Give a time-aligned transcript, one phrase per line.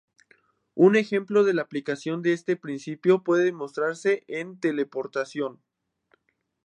[0.73, 5.61] Un ejemplo de aplicación de este principio puede demostrarse en teleportación.